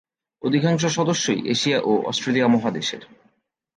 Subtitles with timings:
[0.41, 3.01] অধিকাংশ সদস্যই এশিয়া ও অস্ট্রেলিয়া মহাদেশের।